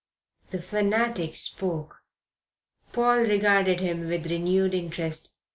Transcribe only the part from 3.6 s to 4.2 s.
him